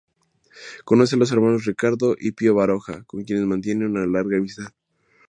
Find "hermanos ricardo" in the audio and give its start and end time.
1.31-2.15